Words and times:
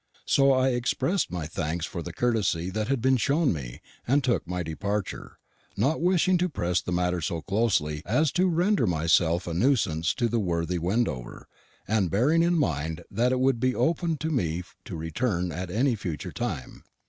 So 0.25 0.51
I 0.51 0.69
expressed 0.69 1.29
my 1.31 1.45
thanks 1.45 1.85
for 1.85 2.01
the 2.01 2.11
courtesy 2.11 2.71
that 2.71 2.87
had 2.87 3.03
been 3.03 3.17
shown 3.17 3.53
me, 3.53 3.81
and 4.07 4.23
took 4.23 4.47
my 4.47 4.63
departure, 4.63 5.37
not 5.77 6.01
wishing 6.01 6.39
to 6.39 6.49
press 6.49 6.81
the 6.81 6.91
matter 6.91 7.21
so 7.21 7.41
closely 7.43 8.01
as 8.03 8.31
to 8.31 8.47
render 8.47 8.87
myself 8.87 9.45
a 9.45 9.53
nuisance 9.53 10.15
to 10.15 10.27
the 10.27 10.39
worthy 10.39 10.79
Wendover, 10.79 11.47
and 11.87 12.09
bearing 12.09 12.41
in 12.41 12.57
mind 12.57 13.03
that 13.11 13.31
it 13.31 13.39
would 13.39 13.59
be 13.59 13.75
open 13.75 14.17
to 14.17 14.31
me 14.31 14.63
to 14.85 14.95
return 14.97 15.51
at 15.51 15.69
any 15.69 15.93
future 15.95 16.31
time. 16.31 16.83